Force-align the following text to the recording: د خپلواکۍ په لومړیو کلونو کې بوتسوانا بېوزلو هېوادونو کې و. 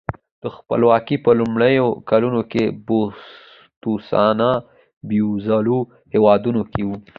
د 0.41 0.43
خپلواکۍ 0.55 1.17
په 1.25 1.31
لومړیو 1.39 1.87
کلونو 2.09 2.41
کې 2.51 2.63
بوتسوانا 3.81 4.51
بېوزلو 5.07 5.79
هېوادونو 6.13 6.61
کې 6.71 6.81
و. 6.87 6.89